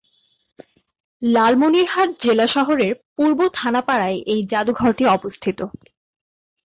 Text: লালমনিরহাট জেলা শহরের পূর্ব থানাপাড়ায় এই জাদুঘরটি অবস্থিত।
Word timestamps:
লালমনিরহাট 1.21 2.09
জেলা 2.23 2.47
শহরের 2.55 2.93
পূর্ব 3.15 3.39
থানাপাড়ায় 3.53 4.19
এই 4.25 4.41
জাদুঘরটি 4.51 5.03
অবস্থিত। 5.07 5.59